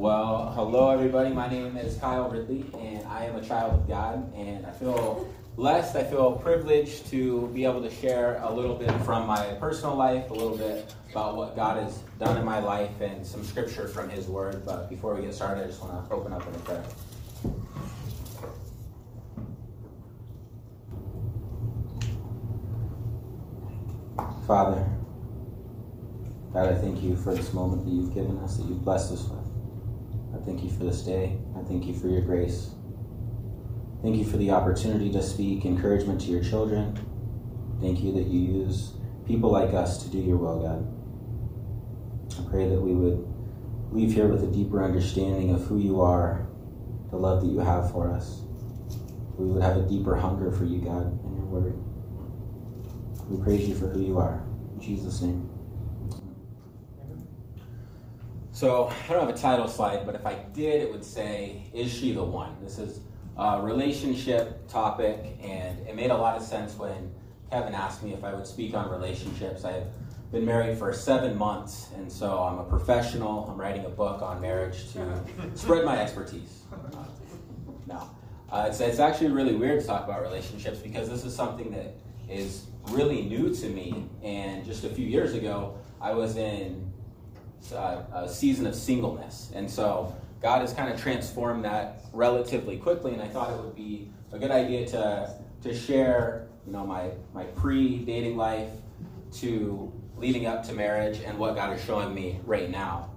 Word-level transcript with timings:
Well, 0.00 0.50
hello 0.54 0.88
everybody. 0.88 1.28
My 1.28 1.46
name 1.46 1.76
is 1.76 1.98
Kyle 1.98 2.30
Ridley, 2.30 2.64
and 2.78 3.06
I 3.06 3.26
am 3.26 3.36
a 3.36 3.44
child 3.44 3.74
of 3.74 3.86
God. 3.86 4.34
And 4.34 4.64
I 4.64 4.70
feel 4.70 5.28
blessed. 5.56 5.94
I 5.94 6.04
feel 6.04 6.32
privileged 6.36 7.08
to 7.08 7.48
be 7.48 7.66
able 7.66 7.82
to 7.82 7.90
share 7.90 8.40
a 8.42 8.50
little 8.50 8.74
bit 8.74 8.90
from 9.02 9.26
my 9.26 9.44
personal 9.60 9.94
life, 9.96 10.30
a 10.30 10.32
little 10.32 10.56
bit 10.56 10.94
about 11.10 11.36
what 11.36 11.54
God 11.54 11.82
has 11.82 11.98
done 12.18 12.38
in 12.38 12.46
my 12.46 12.60
life, 12.60 12.98
and 13.02 13.26
some 13.26 13.44
scripture 13.44 13.88
from 13.88 14.08
His 14.08 14.26
Word. 14.26 14.64
But 14.64 14.88
before 14.88 15.14
we 15.14 15.20
get 15.20 15.34
started, 15.34 15.64
I 15.64 15.66
just 15.66 15.82
want 15.82 16.08
to 16.08 16.14
open 16.14 16.32
up 16.32 16.48
in 16.48 16.54
a 16.54 16.58
prayer. 16.60 16.84
Father, 24.46 24.88
God, 26.54 26.72
I 26.72 26.74
thank 26.76 27.02
you 27.02 27.16
for 27.16 27.34
this 27.34 27.52
moment 27.52 27.84
that 27.84 27.90
you've 27.90 28.14
given 28.14 28.38
us, 28.38 28.56
that 28.56 28.64
you've 28.64 28.82
blessed 28.82 29.12
us 29.12 29.28
with. 29.28 29.49
I 30.40 30.42
thank 30.42 30.62
you 30.62 30.70
for 30.70 30.84
this 30.84 31.02
day. 31.02 31.36
I 31.54 31.62
thank 31.64 31.84
you 31.86 31.94
for 31.94 32.08
your 32.08 32.22
grace. 32.22 32.70
Thank 34.02 34.16
you 34.16 34.24
for 34.24 34.38
the 34.38 34.50
opportunity 34.50 35.12
to 35.12 35.22
speak 35.22 35.66
encouragement 35.66 36.22
to 36.22 36.28
your 36.28 36.42
children. 36.42 36.98
Thank 37.82 38.00
you 38.00 38.12
that 38.12 38.26
you 38.26 38.40
use 38.40 38.94
people 39.26 39.50
like 39.50 39.74
us 39.74 40.02
to 40.02 40.08
do 40.08 40.18
your 40.18 40.38
will, 40.38 40.62
God. 40.62 42.42
I 42.42 42.50
pray 42.50 42.68
that 42.70 42.80
we 42.80 42.94
would 42.94 43.26
leave 43.92 44.14
here 44.14 44.28
with 44.28 44.42
a 44.42 44.46
deeper 44.46 44.82
understanding 44.82 45.54
of 45.54 45.66
who 45.66 45.78
you 45.78 46.00
are, 46.00 46.46
the 47.10 47.18
love 47.18 47.42
that 47.42 47.48
you 47.48 47.58
have 47.58 47.92
for 47.92 48.10
us. 48.10 48.40
We 49.36 49.44
would 49.44 49.62
have 49.62 49.76
a 49.76 49.82
deeper 49.82 50.16
hunger 50.16 50.50
for 50.50 50.64
you, 50.64 50.80
God, 50.80 51.06
and 51.22 51.36
your 51.36 51.44
word. 51.44 51.76
We 53.28 53.42
praise 53.42 53.68
you 53.68 53.74
for 53.74 53.88
who 53.88 54.00
you 54.00 54.18
are. 54.18 54.42
In 54.74 54.80
Jesus' 54.80 55.20
name. 55.20 55.49
So 58.60 58.92
I 59.08 59.14
don't 59.14 59.26
have 59.26 59.34
a 59.34 59.38
title 59.38 59.66
slide, 59.66 60.04
but 60.04 60.14
if 60.14 60.26
I 60.26 60.34
did, 60.52 60.82
it 60.82 60.92
would 60.92 61.02
say, 61.02 61.62
Is 61.72 61.90
she 61.90 62.12
the 62.12 62.22
one? 62.22 62.54
This 62.62 62.78
is 62.78 63.00
a 63.38 63.58
relationship 63.62 64.68
topic, 64.68 65.38
and 65.42 65.78
it 65.88 65.96
made 65.96 66.10
a 66.10 66.14
lot 66.14 66.36
of 66.36 66.42
sense 66.42 66.76
when 66.76 67.10
Kevin 67.50 67.72
asked 67.72 68.02
me 68.02 68.12
if 68.12 68.22
I 68.22 68.34
would 68.34 68.46
speak 68.46 68.74
on 68.74 68.90
relationships. 68.90 69.64
I've 69.64 69.86
been 70.30 70.44
married 70.44 70.76
for 70.76 70.92
seven 70.92 71.38
months, 71.38 71.86
and 71.96 72.12
so 72.12 72.38
I'm 72.38 72.58
a 72.58 72.64
professional. 72.64 73.48
I'm 73.50 73.58
writing 73.58 73.86
a 73.86 73.88
book 73.88 74.20
on 74.20 74.42
marriage 74.42 74.92
to 74.92 75.24
spread 75.54 75.86
my 75.86 75.98
expertise. 75.98 76.64
no. 77.86 78.10
Uh, 78.52 78.66
it's, 78.68 78.80
it's 78.80 78.98
actually 78.98 79.30
really 79.30 79.54
weird 79.54 79.80
to 79.80 79.86
talk 79.86 80.04
about 80.04 80.20
relationships 80.20 80.80
because 80.80 81.08
this 81.08 81.24
is 81.24 81.34
something 81.34 81.70
that 81.70 81.94
is 82.28 82.66
really 82.90 83.22
new 83.22 83.54
to 83.54 83.70
me. 83.70 84.06
And 84.22 84.66
just 84.66 84.84
a 84.84 84.90
few 84.90 85.06
years 85.06 85.32
ago, 85.32 85.78
I 85.98 86.12
was 86.12 86.36
in 86.36 86.89
uh, 87.72 88.02
a 88.12 88.28
season 88.28 88.66
of 88.66 88.74
singleness. 88.74 89.52
And 89.54 89.70
so 89.70 90.14
God 90.40 90.60
has 90.62 90.72
kind 90.72 90.92
of 90.92 91.00
transformed 91.00 91.64
that 91.64 92.00
relatively 92.12 92.76
quickly, 92.76 93.12
and 93.12 93.22
I 93.22 93.28
thought 93.28 93.50
it 93.50 93.62
would 93.62 93.76
be 93.76 94.08
a 94.32 94.38
good 94.38 94.50
idea 94.50 94.86
to, 94.88 95.34
to 95.62 95.74
share, 95.74 96.46
you 96.66 96.72
know, 96.72 96.86
my, 96.86 97.10
my 97.34 97.44
pre-dating 97.44 98.36
life 98.36 98.70
to 99.34 99.92
leading 100.16 100.46
up 100.46 100.66
to 100.66 100.72
marriage 100.72 101.20
and 101.24 101.38
what 101.38 101.54
God 101.54 101.76
is 101.76 101.84
showing 101.84 102.14
me 102.14 102.40
right 102.44 102.70
now. 102.70 103.10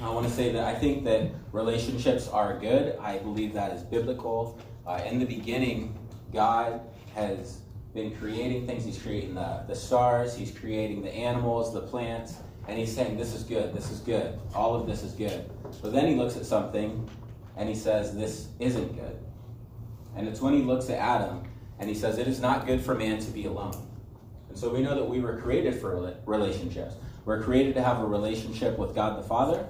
I 0.00 0.10
want 0.10 0.26
to 0.26 0.32
say 0.32 0.50
that 0.52 0.64
I 0.64 0.74
think 0.74 1.04
that 1.04 1.30
relationships 1.52 2.28
are 2.28 2.58
good. 2.58 2.98
I 2.98 3.18
believe 3.18 3.52
that 3.54 3.72
is 3.72 3.82
biblical. 3.82 4.58
Uh, 4.86 5.00
in 5.06 5.18
the 5.20 5.26
beginning, 5.26 5.96
God 6.32 6.80
has 7.14 7.60
been 7.94 8.14
creating 8.16 8.66
things. 8.66 8.84
He's 8.84 9.00
creating 9.00 9.34
the, 9.34 9.64
the 9.68 9.74
stars, 9.74 10.36
He's 10.36 10.50
creating 10.50 11.02
the 11.02 11.12
animals, 11.12 11.72
the 11.72 11.82
plants, 11.82 12.34
and 12.68 12.78
he's 12.78 12.94
saying, 12.94 13.16
This 13.16 13.34
is 13.34 13.42
good, 13.42 13.74
this 13.74 13.90
is 13.90 14.00
good, 14.00 14.38
all 14.54 14.74
of 14.74 14.86
this 14.86 15.02
is 15.02 15.12
good. 15.12 15.50
But 15.82 15.92
then 15.92 16.06
he 16.06 16.14
looks 16.14 16.36
at 16.36 16.46
something 16.46 17.08
and 17.56 17.68
he 17.68 17.74
says, 17.74 18.14
This 18.14 18.48
isn't 18.58 18.94
good. 18.94 19.18
And 20.16 20.28
it's 20.28 20.40
when 20.40 20.54
he 20.54 20.62
looks 20.62 20.88
at 20.90 20.98
Adam 20.98 21.42
and 21.78 21.88
he 21.88 21.94
says, 21.94 22.18
It 22.18 22.28
is 22.28 22.40
not 22.40 22.66
good 22.66 22.80
for 22.80 22.94
man 22.94 23.18
to 23.20 23.30
be 23.30 23.46
alone. 23.46 23.88
And 24.48 24.58
so 24.58 24.72
we 24.72 24.82
know 24.82 24.94
that 24.94 25.08
we 25.08 25.20
were 25.20 25.40
created 25.40 25.74
for 25.80 26.14
relationships. 26.26 26.94
We're 27.24 27.42
created 27.42 27.74
to 27.74 27.82
have 27.82 28.00
a 28.00 28.06
relationship 28.06 28.78
with 28.78 28.94
God 28.94 29.18
the 29.18 29.26
Father, 29.26 29.66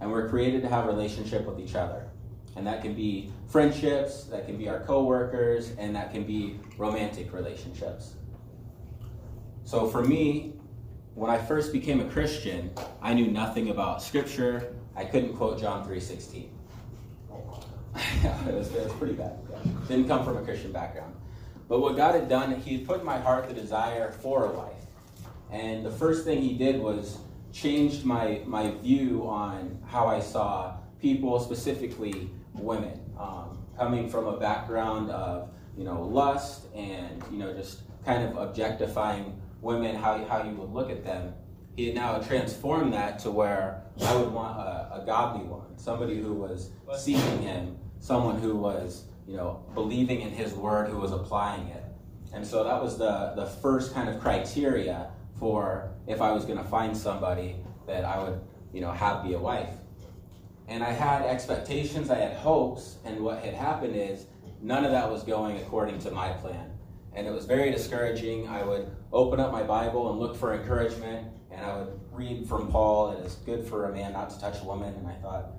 and 0.00 0.10
we're 0.10 0.28
created 0.28 0.62
to 0.62 0.68
have 0.68 0.86
a 0.86 0.88
relationship 0.88 1.46
with 1.46 1.60
each 1.60 1.74
other. 1.74 2.08
And 2.56 2.66
that 2.66 2.82
can 2.82 2.94
be 2.94 3.30
friendships, 3.46 4.24
that 4.24 4.46
can 4.46 4.58
be 4.58 4.68
our 4.68 4.80
coworkers, 4.80 5.72
and 5.78 5.94
that 5.94 6.12
can 6.12 6.24
be 6.24 6.58
romantic 6.76 7.32
relationships. 7.32 8.14
So 9.64 9.88
for 9.88 10.02
me, 10.02 10.54
when 11.14 11.30
I 11.30 11.38
first 11.38 11.72
became 11.72 12.00
a 12.00 12.04
Christian, 12.04 12.70
I 13.02 13.12
knew 13.14 13.26
nothing 13.26 13.70
about 13.70 14.02
Scripture. 14.02 14.74
I 14.96 15.04
couldn't 15.04 15.34
quote 15.34 15.60
John 15.60 15.86
3.16. 15.86 16.46
yeah, 18.22 18.48
it 18.48 18.54
was, 18.54 18.72
it 18.72 18.84
was 18.84 18.92
pretty 18.94 19.14
bad. 19.14 19.38
Didn't 19.88 20.08
come 20.08 20.24
from 20.24 20.38
a 20.38 20.42
Christian 20.42 20.72
background. 20.72 21.14
But 21.68 21.80
what 21.80 21.96
God 21.96 22.14
had 22.14 22.28
done, 22.28 22.54
He 22.60 22.78
had 22.78 22.86
put 22.86 23.00
in 23.00 23.06
my 23.06 23.18
heart 23.18 23.48
the 23.48 23.54
desire 23.54 24.12
for 24.12 24.46
a 24.46 24.52
wife. 24.52 24.72
And 25.50 25.84
the 25.84 25.90
first 25.90 26.24
thing 26.24 26.40
He 26.40 26.54
did 26.54 26.80
was 26.80 27.18
changed 27.52 28.04
my, 28.04 28.40
my 28.46 28.70
view 28.70 29.26
on 29.26 29.78
how 29.86 30.06
I 30.06 30.20
saw 30.20 30.76
people, 31.00 31.40
specifically 31.40 32.30
women. 32.54 32.98
Um, 33.18 33.58
coming 33.76 34.08
from 34.08 34.26
a 34.26 34.38
background 34.38 35.10
of, 35.10 35.50
you 35.76 35.84
know, 35.84 36.02
lust 36.02 36.66
and, 36.74 37.22
you 37.30 37.38
know, 37.38 37.52
just 37.52 37.80
kind 38.04 38.22
of 38.22 38.36
objectifying 38.36 39.40
women, 39.62 39.96
how, 39.96 40.22
how 40.26 40.42
you 40.42 40.54
would 40.56 40.70
look 40.70 40.90
at 40.90 41.04
them, 41.04 41.32
he 41.76 41.86
had 41.86 41.94
now 41.94 42.18
transformed 42.18 42.92
that 42.92 43.18
to 43.20 43.30
where 43.30 43.82
I 44.04 44.14
would 44.14 44.30
want 44.30 44.58
a, 44.58 45.00
a 45.00 45.04
godly 45.06 45.46
woman, 45.46 45.78
somebody 45.78 46.20
who 46.20 46.34
was 46.34 46.70
seeking 46.98 47.40
him, 47.40 47.78
someone 47.98 48.38
who 48.40 48.56
was, 48.56 49.04
you 49.26 49.36
know, 49.36 49.64
believing 49.72 50.20
in 50.20 50.30
his 50.30 50.52
word, 50.52 50.90
who 50.90 50.98
was 50.98 51.12
applying 51.12 51.68
it. 51.68 51.84
And 52.34 52.46
so 52.46 52.64
that 52.64 52.82
was 52.82 52.98
the, 52.98 53.32
the 53.36 53.46
first 53.46 53.94
kind 53.94 54.08
of 54.08 54.20
criteria 54.20 55.10
for 55.38 55.92
if 56.06 56.20
I 56.20 56.32
was 56.32 56.44
going 56.44 56.58
to 56.58 56.64
find 56.64 56.94
somebody 56.94 57.56
that 57.86 58.04
I 58.04 58.22
would, 58.22 58.40
you 58.72 58.80
know, 58.80 58.92
have 58.92 59.24
be 59.24 59.34
a 59.34 59.38
wife. 59.38 59.70
And 60.68 60.82
I 60.82 60.90
had 60.90 61.22
expectations, 61.22 62.10
I 62.10 62.18
had 62.18 62.36
hopes, 62.36 62.96
and 63.04 63.20
what 63.20 63.44
had 63.44 63.54
happened 63.54 63.96
is 63.96 64.26
none 64.60 64.84
of 64.84 64.92
that 64.92 65.10
was 65.10 65.22
going 65.22 65.56
according 65.58 65.98
to 66.00 66.10
my 66.10 66.30
plan 66.34 66.72
and 67.14 67.26
it 67.26 67.30
was 67.30 67.44
very 67.44 67.70
discouraging. 67.70 68.48
I 68.48 68.62
would 68.62 68.90
open 69.12 69.40
up 69.40 69.52
my 69.52 69.62
Bible 69.62 70.10
and 70.10 70.18
look 70.18 70.36
for 70.36 70.54
encouragement, 70.54 71.28
and 71.50 71.64
I 71.64 71.76
would 71.76 72.00
read 72.10 72.48
from 72.48 72.70
Paul, 72.70 73.12
it 73.12 73.26
is 73.26 73.34
good 73.34 73.66
for 73.66 73.90
a 73.90 73.92
man 73.92 74.12
not 74.12 74.30
to 74.30 74.40
touch 74.40 74.60
a 74.62 74.64
woman, 74.64 74.94
and 74.94 75.06
I 75.06 75.14
thought, 75.14 75.52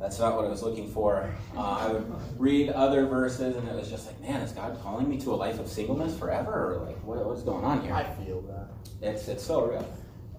that's 0.00 0.18
not 0.18 0.34
what 0.34 0.46
I 0.46 0.48
was 0.48 0.62
looking 0.62 0.90
for. 0.90 1.30
Uh, 1.54 1.60
I 1.60 1.92
would 1.92 2.10
read 2.38 2.70
other 2.70 3.06
verses, 3.06 3.54
and 3.56 3.68
it 3.68 3.74
was 3.74 3.90
just 3.90 4.06
like, 4.06 4.18
man, 4.20 4.40
is 4.40 4.52
God 4.52 4.80
calling 4.82 5.08
me 5.08 5.20
to 5.20 5.34
a 5.34 5.36
life 5.36 5.60
of 5.60 5.68
singleness 5.68 6.18
forever, 6.18 6.74
or 6.74 6.86
like, 6.86 6.96
what, 7.04 7.24
what's 7.24 7.42
going 7.42 7.64
on 7.64 7.82
here? 7.82 7.92
I 7.92 8.04
feel 8.24 8.40
that. 8.42 8.68
It's 9.02 9.28
it's 9.28 9.44
so 9.44 9.66
real, 9.66 9.86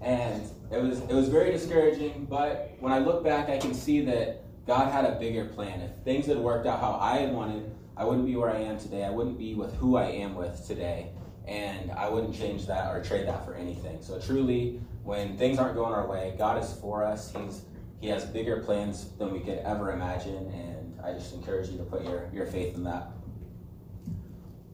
and 0.02 0.44
it 0.72 0.82
was 0.82 1.00
it 1.02 1.14
was 1.14 1.30
very 1.30 1.52
discouraging. 1.52 2.26
But 2.30 2.76
when 2.80 2.92
I 2.92 3.00
look 3.00 3.24
back, 3.24 3.50
I 3.50 3.60
can 3.60 3.74
see 3.74 4.02
that 4.06 4.44
God 4.66 4.92
had 4.92 5.06
a 5.06 5.20
bigger 5.20 5.46
plan. 5.46 5.82
If 5.82 6.04
things 6.04 6.26
had 6.26 6.38
worked 6.38 6.66
out 6.66 6.80
how 6.80 6.98
I 7.00 7.18
had 7.18 7.34
wanted, 7.34 7.72
I 7.96 8.04
wouldn't 8.04 8.26
be 8.26 8.36
where 8.36 8.50
I 8.50 8.62
am 8.62 8.80
today. 8.80 9.04
I 9.04 9.12
wouldn't 9.12 9.38
be 9.38 9.54
with 9.54 9.76
who 9.76 9.96
I 9.96 10.06
am 10.06 10.36
with 10.36 10.66
today. 10.66 11.12
And 11.48 11.92
I 11.92 12.08
wouldn't 12.08 12.36
change 12.36 12.68
that 12.68 12.96
or 12.96 13.04
trade 13.04 13.28
that 13.28 13.46
for 13.46 13.56
anything. 13.56 14.02
So 14.02 14.20
truly, 14.20 14.80
when 15.04 15.38
things 15.38 15.58
aren't 15.58 15.76
going 15.76 15.94
our 15.94 16.08
way, 16.08 16.36
God 16.38 16.62
is 16.62 16.72
for 16.74 17.04
us. 17.04 17.34
He's 17.36 17.64
He 18.00 18.08
has 18.08 18.26
bigger 18.26 18.62
plans 18.62 19.10
than 19.18 19.32
we 19.32 19.40
could 19.40 19.60
ever 19.60 19.92
imagine. 19.92 20.48
And 20.52 21.00
I 21.04 21.14
just 21.14 21.34
encourage 21.34 21.70
you 21.70 21.78
to 21.78 21.84
put 21.84 22.04
your, 22.04 22.30
your 22.34 22.46
faith 22.46 22.76
in 22.76 22.84
that. 22.84 23.12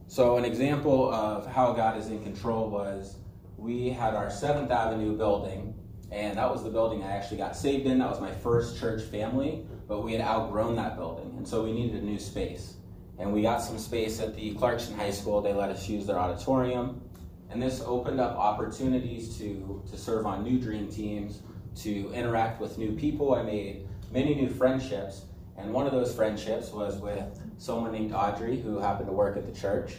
So 0.08 0.38
an 0.38 0.46
example 0.46 1.14
of 1.14 1.46
how 1.48 1.74
God 1.74 1.98
is 1.98 2.08
in 2.08 2.24
control 2.24 2.70
was 2.70 3.18
we 3.58 3.90
had 3.90 4.14
our 4.14 4.30
Seventh 4.30 4.72
Avenue 4.72 5.18
building, 5.18 5.74
and 6.12 6.38
that 6.38 6.50
was 6.50 6.64
the 6.64 6.70
building 6.70 7.04
I 7.04 7.12
actually 7.12 7.38
got 7.38 7.58
saved 7.58 7.86
in. 7.88 8.00
That 8.00 8.10
was 8.10 8.22
my 8.22 8.32
first 8.32 8.80
church 8.80 9.02
family, 9.04 9.66
but 9.88 10.04
we 10.04 10.14
had 10.14 10.22
outgrown 10.22 10.76
that 10.78 10.96
building, 10.96 11.34
and 11.38 11.48
so 11.48 11.64
we 11.64 11.74
needed 11.74 12.02
a 12.02 12.06
new 12.06 12.20
space 12.20 12.76
and 13.20 13.34
we 13.34 13.42
got 13.42 13.62
some 13.62 13.78
space 13.78 14.20
at 14.20 14.36
the 14.36 14.54
Clarkson 14.56 14.96
High 14.96 15.12
School. 15.12 15.42
They 15.42 15.54
let 15.54 15.70
us 15.70 15.88
use 15.90 16.06
their 16.06 16.20
auditorium, 16.20 17.02
and 17.50 17.62
this 17.62 17.82
opened 17.86 18.20
up 18.20 18.38
opportunities 18.38 19.38
to 19.38 19.84
to 19.90 19.98
serve 19.98 20.26
on 20.26 20.44
new 20.44 20.60
dream 20.60 20.88
teams, 20.88 21.42
to 21.78 22.12
interact 22.14 22.62
with 22.62 22.78
new 22.78 22.94
people. 22.94 23.34
I 23.34 23.44
made 23.44 23.88
many 24.12 24.36
new 24.36 24.50
friendships, 24.50 25.26
and 25.58 25.74
one 25.74 25.86
of 25.86 25.92
those 25.92 26.14
friendships 26.14 26.72
was 26.72 26.98
with 26.98 27.24
someone 27.58 27.92
named 27.92 28.14
Audrey 28.14 28.60
who 28.62 28.80
happened 28.80 29.08
to 29.08 29.14
work 29.14 29.38
at 29.38 29.46
the 29.52 29.60
church. 29.60 29.96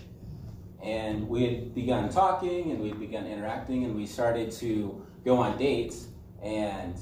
And 0.82 1.28
we 1.28 1.42
had 1.42 1.74
begun 1.74 2.08
talking, 2.08 2.70
and 2.70 2.80
we 2.80 2.90
had 2.90 3.00
begun 3.00 3.26
interacting, 3.26 3.84
and 3.84 3.96
we 3.96 4.06
started 4.06 4.52
to 4.52 5.04
go 5.24 5.38
on 5.38 5.58
dates. 5.58 6.06
And 6.40 6.94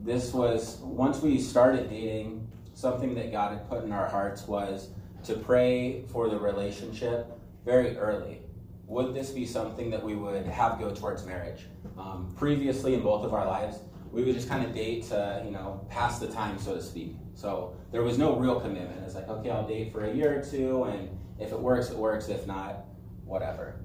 this 0.00 0.32
was 0.32 0.78
once 0.78 1.20
we 1.20 1.38
started 1.38 1.90
dating, 1.90 2.48
something 2.72 3.14
that 3.16 3.30
God 3.30 3.52
had 3.52 3.68
put 3.68 3.84
in 3.84 3.92
our 3.92 4.08
hearts 4.08 4.48
was 4.48 4.88
to 5.24 5.34
pray 5.34 6.04
for 6.12 6.28
the 6.28 6.38
relationship 6.38 7.26
very 7.64 7.96
early. 7.96 8.42
Would 8.86 9.14
this 9.14 9.30
be 9.30 9.46
something 9.46 9.90
that 9.90 10.02
we 10.02 10.16
would 10.16 10.46
have 10.46 10.78
go 10.78 10.92
towards 10.92 11.24
marriage? 11.24 11.66
Um, 11.96 12.34
previously, 12.36 12.94
in 12.94 13.02
both 13.02 13.24
of 13.24 13.34
our 13.34 13.46
lives, 13.46 13.78
we 14.10 14.24
would 14.24 14.34
just 14.34 14.48
kind 14.48 14.64
of 14.64 14.74
date 14.74 15.04
to, 15.04 15.42
you 15.44 15.52
know, 15.52 15.86
pass 15.88 16.18
the 16.18 16.26
time, 16.26 16.58
so 16.58 16.74
to 16.74 16.82
speak. 16.82 17.16
So 17.34 17.76
there 17.92 18.02
was 18.02 18.18
no 18.18 18.36
real 18.36 18.60
commitment. 18.60 19.04
It's 19.04 19.14
like, 19.14 19.28
okay, 19.28 19.50
I'll 19.50 19.66
date 19.66 19.92
for 19.92 20.04
a 20.04 20.12
year 20.12 20.40
or 20.40 20.42
two, 20.42 20.84
and 20.84 21.08
if 21.38 21.52
it 21.52 21.60
works, 21.60 21.90
it 21.90 21.96
works. 21.96 22.28
If 22.28 22.46
not, 22.46 22.84
whatever. 23.24 23.76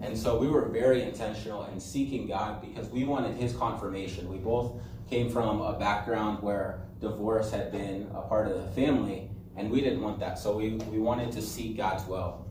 And 0.00 0.18
so 0.18 0.38
we 0.38 0.48
were 0.48 0.68
very 0.68 1.02
intentional 1.02 1.64
in 1.66 1.80
seeking 1.80 2.26
God 2.26 2.60
because 2.60 2.88
we 2.88 3.04
wanted 3.04 3.36
His 3.36 3.54
confirmation. 3.54 4.28
We 4.30 4.38
both 4.38 4.80
came 5.08 5.30
from 5.30 5.60
a 5.60 5.78
background 5.78 6.42
where 6.42 6.82
divorce 7.00 7.50
had 7.50 7.72
been 7.72 8.10
a 8.14 8.22
part 8.22 8.48
of 8.48 8.54
the 8.54 8.68
family, 8.72 9.30
and 9.56 9.70
we 9.70 9.80
didn't 9.80 10.00
want 10.00 10.18
that. 10.20 10.38
So 10.38 10.56
we, 10.56 10.70
we 10.90 10.98
wanted 10.98 11.32
to 11.32 11.42
seek 11.42 11.76
God's 11.76 12.06
will. 12.06 12.46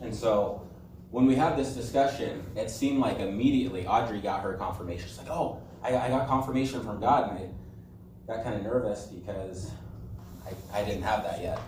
And 0.00 0.14
so 0.14 0.66
when 1.10 1.26
we 1.26 1.34
had 1.34 1.56
this 1.56 1.74
discussion, 1.74 2.44
it 2.56 2.70
seemed 2.70 3.00
like 3.00 3.18
immediately 3.18 3.86
Audrey 3.86 4.20
got 4.20 4.42
her 4.42 4.54
confirmation. 4.54 5.08
She's 5.08 5.18
like, 5.18 5.30
oh, 5.30 5.60
I, 5.82 5.96
I 5.96 6.08
got 6.08 6.28
confirmation 6.28 6.82
from 6.82 7.00
God. 7.00 7.30
And 7.30 7.54
I 8.28 8.34
got 8.34 8.44
kind 8.44 8.56
of 8.56 8.62
nervous 8.62 9.06
because 9.06 9.70
I, 10.46 10.80
I 10.80 10.84
didn't 10.84 11.02
have 11.02 11.24
that 11.24 11.42
yet. 11.42 11.60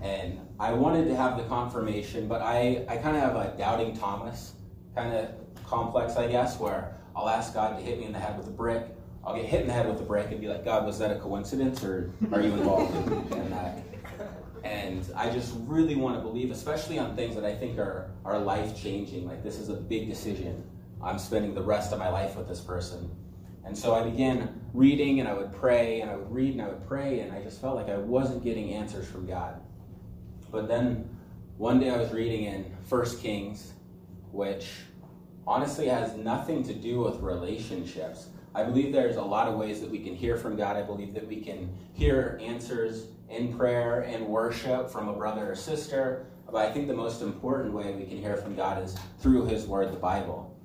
And 0.00 0.38
I 0.60 0.72
wanted 0.72 1.06
to 1.06 1.16
have 1.16 1.36
the 1.36 1.44
confirmation, 1.44 2.28
but 2.28 2.40
I, 2.40 2.84
I 2.88 2.96
kind 2.98 3.16
of 3.16 3.22
have 3.22 3.34
a 3.34 3.54
doubting 3.58 3.96
Thomas 3.96 4.52
kind 4.94 5.12
of 5.12 5.30
complex, 5.66 6.16
I 6.16 6.28
guess, 6.28 6.58
where 6.60 6.96
I'll 7.16 7.28
ask 7.28 7.52
God 7.52 7.76
to 7.76 7.82
hit 7.82 7.98
me 7.98 8.04
in 8.04 8.12
the 8.12 8.18
head 8.18 8.38
with 8.38 8.46
a 8.46 8.52
brick. 8.52 8.86
I'll 9.24 9.34
get 9.34 9.44
hit 9.44 9.62
in 9.62 9.66
the 9.66 9.72
head 9.72 9.88
with 9.88 10.00
a 10.00 10.04
brick 10.04 10.30
and 10.30 10.40
be 10.40 10.46
like, 10.46 10.64
God, 10.64 10.86
was 10.86 10.98
that 11.00 11.10
a 11.10 11.18
coincidence 11.18 11.82
or 11.82 12.12
are 12.32 12.40
you 12.40 12.52
involved 12.52 12.94
in, 12.94 13.38
in 13.40 13.50
that? 13.50 13.82
And 14.88 15.04
I 15.14 15.28
just 15.28 15.54
really 15.66 15.96
want 15.96 16.16
to 16.16 16.22
believe, 16.22 16.50
especially 16.50 16.98
on 16.98 17.14
things 17.14 17.34
that 17.34 17.44
I 17.44 17.54
think 17.54 17.78
are, 17.78 18.10
are 18.24 18.38
life 18.38 18.80
changing. 18.80 19.26
Like, 19.26 19.42
this 19.42 19.58
is 19.58 19.68
a 19.68 19.74
big 19.74 20.08
decision. 20.08 20.64
I'm 21.02 21.18
spending 21.18 21.54
the 21.54 21.62
rest 21.62 21.92
of 21.92 21.98
my 21.98 22.08
life 22.08 22.36
with 22.36 22.48
this 22.48 22.60
person. 22.60 23.14
And 23.64 23.76
so 23.76 23.94
I 23.94 24.02
began 24.02 24.62
reading 24.72 25.20
and 25.20 25.28
I 25.28 25.34
would 25.34 25.52
pray 25.52 26.00
and 26.00 26.10
I 26.10 26.16
would 26.16 26.32
read 26.32 26.54
and 26.54 26.62
I 26.62 26.68
would 26.68 26.86
pray, 26.88 27.20
and 27.20 27.32
I 27.32 27.42
just 27.42 27.60
felt 27.60 27.76
like 27.76 27.90
I 27.90 27.98
wasn't 27.98 28.42
getting 28.42 28.72
answers 28.72 29.06
from 29.06 29.26
God. 29.26 29.60
But 30.50 30.68
then 30.68 31.08
one 31.58 31.78
day 31.78 31.90
I 31.90 31.98
was 31.98 32.10
reading 32.10 32.44
in 32.44 32.64
First 32.86 33.20
Kings, 33.20 33.74
which 34.32 34.70
honestly 35.46 35.88
has 35.88 36.16
nothing 36.16 36.62
to 36.62 36.72
do 36.72 37.00
with 37.00 37.20
relationships. 37.20 38.28
I 38.54 38.64
believe 38.64 38.92
there's 38.92 39.16
a 39.16 39.22
lot 39.22 39.48
of 39.48 39.58
ways 39.58 39.82
that 39.82 39.90
we 39.90 39.98
can 39.98 40.14
hear 40.14 40.38
from 40.38 40.56
God. 40.56 40.76
I 40.76 40.82
believe 40.82 41.12
that 41.12 41.28
we 41.28 41.42
can 41.42 41.76
hear 41.92 42.40
answers 42.42 43.08
in 43.30 43.56
prayer 43.56 44.00
and 44.00 44.26
worship 44.26 44.90
from 44.90 45.08
a 45.08 45.12
brother 45.12 45.50
or 45.52 45.54
sister. 45.54 46.26
But 46.50 46.56
I 46.56 46.72
think 46.72 46.88
the 46.88 46.94
most 46.94 47.20
important 47.20 47.74
way 47.74 47.92
we 47.92 48.04
can 48.04 48.18
hear 48.18 48.36
from 48.36 48.56
God 48.56 48.82
is 48.82 48.96
through 49.20 49.46
His 49.46 49.66
Word, 49.66 49.92
the 49.92 49.98
Bible. 49.98 50.56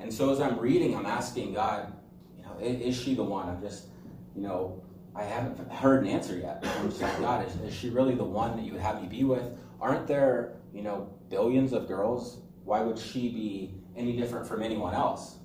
And 0.00 0.12
so 0.12 0.30
as 0.30 0.40
I'm 0.40 0.58
reading, 0.58 0.96
I'm 0.96 1.06
asking 1.06 1.54
God, 1.54 1.92
you 2.36 2.42
know, 2.42 2.56
is 2.58 3.00
she 3.00 3.14
the 3.14 3.22
one? 3.22 3.48
I'm 3.48 3.60
just, 3.60 3.86
you 4.34 4.42
know, 4.42 4.82
I 5.14 5.22
haven't 5.22 5.70
heard 5.70 6.02
an 6.04 6.10
answer 6.10 6.36
yet. 6.36 6.64
I'm 6.80 6.88
just 6.88 7.00
like, 7.00 7.18
God, 7.20 7.46
is, 7.46 7.54
is 7.56 7.74
she 7.74 7.90
really 7.90 8.16
the 8.16 8.24
one 8.24 8.56
that 8.56 8.64
you 8.64 8.72
would 8.72 8.80
have 8.80 9.00
me 9.00 9.06
be 9.06 9.22
with? 9.22 9.44
Aren't 9.80 10.08
there, 10.08 10.56
you 10.72 10.82
know, 10.82 11.08
billions 11.30 11.72
of 11.72 11.86
girls? 11.86 12.40
Why 12.64 12.80
would 12.80 12.98
she 12.98 13.28
be 13.28 13.74
any 13.96 14.16
different 14.16 14.46
from 14.46 14.62
anyone 14.62 14.94
else? 14.94 15.36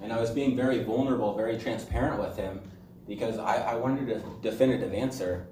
And 0.00 0.12
I 0.12 0.20
was 0.20 0.30
being 0.30 0.54
very 0.54 0.84
vulnerable, 0.84 1.34
very 1.34 1.58
transparent 1.58 2.20
with 2.20 2.36
him 2.36 2.60
because 3.08 3.38
I, 3.38 3.56
I 3.56 3.74
wanted 3.74 4.10
a 4.10 4.22
definitive 4.42 4.92
answer. 4.92 5.48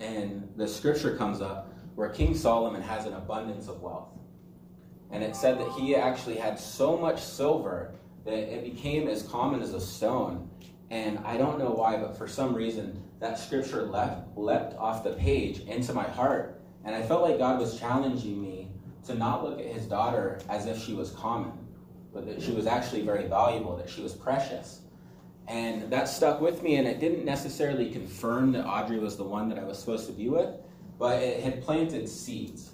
And 0.00 0.48
the 0.56 0.66
scripture 0.66 1.16
comes 1.16 1.40
up 1.40 1.72
where 1.94 2.08
King 2.08 2.34
Solomon 2.34 2.82
has 2.82 3.06
an 3.06 3.14
abundance 3.14 3.68
of 3.68 3.80
wealth. 3.80 4.08
And 5.10 5.22
it 5.22 5.36
said 5.36 5.60
that 5.60 5.70
he 5.72 5.94
actually 5.94 6.36
had 6.36 6.58
so 6.58 6.96
much 6.96 7.22
silver 7.22 7.94
that 8.24 8.34
it 8.34 8.64
became 8.64 9.08
as 9.08 9.22
common 9.22 9.62
as 9.62 9.74
a 9.74 9.80
stone. 9.80 10.50
And 10.90 11.18
I 11.18 11.36
don't 11.36 11.58
know 11.58 11.70
why, 11.70 11.96
but 11.96 12.16
for 12.16 12.26
some 12.26 12.54
reason, 12.54 13.02
that 13.20 13.38
scripture 13.38 13.82
left, 13.82 14.36
leapt 14.36 14.76
off 14.76 15.04
the 15.04 15.12
page 15.12 15.60
into 15.60 15.94
my 15.94 16.04
heart. 16.04 16.60
And 16.84 16.94
I 16.94 17.02
felt 17.02 17.22
like 17.22 17.38
God 17.38 17.60
was 17.60 17.78
challenging 17.78 18.42
me 18.42 18.68
to 19.06 19.14
not 19.14 19.44
look 19.44 19.60
at 19.60 19.66
his 19.66 19.86
daughter 19.86 20.40
as 20.48 20.66
if 20.66 20.82
she 20.82 20.94
was 20.94 21.10
common, 21.10 21.52
but 22.12 22.26
that 22.26 22.42
she 22.42 22.52
was 22.52 22.66
actually 22.66 23.02
very 23.02 23.26
valuable, 23.26 23.76
that 23.76 23.88
she 23.88 24.02
was 24.02 24.12
precious. 24.12 24.80
And 25.46 25.90
that 25.90 26.08
stuck 26.08 26.40
with 26.40 26.62
me, 26.62 26.76
and 26.76 26.88
it 26.88 27.00
didn't 27.00 27.24
necessarily 27.24 27.90
confirm 27.90 28.52
that 28.52 28.64
Audrey 28.64 28.98
was 28.98 29.16
the 29.16 29.24
one 29.24 29.48
that 29.50 29.58
I 29.58 29.64
was 29.64 29.78
supposed 29.78 30.06
to 30.06 30.12
be 30.12 30.28
with, 30.28 30.48
but 30.98 31.22
it 31.22 31.42
had 31.42 31.62
planted 31.62 32.08
seeds. 32.08 32.70